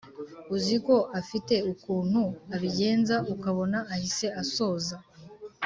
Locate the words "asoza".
4.41-4.95